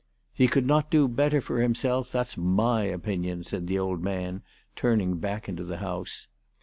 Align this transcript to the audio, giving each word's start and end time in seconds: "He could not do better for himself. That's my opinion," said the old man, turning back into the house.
"He 0.33 0.47
could 0.47 0.65
not 0.65 0.89
do 0.89 1.07
better 1.07 1.39
for 1.41 1.61
himself. 1.61 2.11
That's 2.11 2.35
my 2.35 2.85
opinion," 2.85 3.43
said 3.43 3.67
the 3.67 3.77
old 3.77 4.01
man, 4.01 4.41
turning 4.75 5.19
back 5.19 5.47
into 5.47 5.63
the 5.63 5.77
house. 5.77 6.25